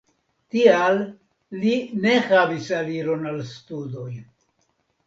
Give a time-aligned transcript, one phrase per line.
[0.53, 0.97] Tial
[1.65, 1.75] li
[2.07, 4.11] ne havis aliron al studoj.